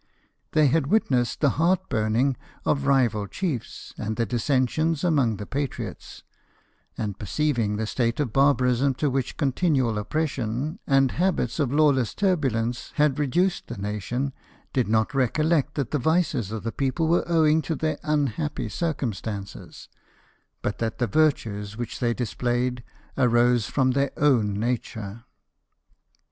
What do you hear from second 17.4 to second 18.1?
to their